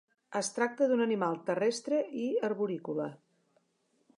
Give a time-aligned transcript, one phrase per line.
[0.37, 3.07] Es tracta d'un animal terrestre i arborícola.